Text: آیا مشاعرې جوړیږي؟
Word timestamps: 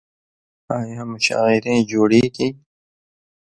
آیا 0.79 1.01
مشاعرې 1.11 1.75
جوړیږي؟ 1.91 2.47